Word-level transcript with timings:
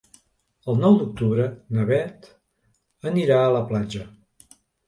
El 0.71 0.79
nou 0.83 0.97
d'octubre 1.01 1.45
na 1.77 1.85
Beth 1.91 2.31
anirà 3.13 3.39
a 3.43 3.55
la 3.61 3.63
platja. 3.73 4.07